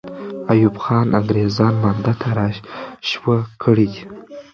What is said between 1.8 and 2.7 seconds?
مانده ته را